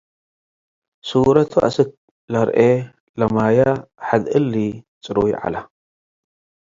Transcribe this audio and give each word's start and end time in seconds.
ሱረቱ 1.07 1.51
አስክ 1.67 1.89
ለአርኤ 2.31 2.61
ለማያ 3.19 3.57
ሐድ 4.07 4.23
እሊ" 4.37 4.53
ጽሩይ 5.03 5.31
ዐለ። 5.41 5.55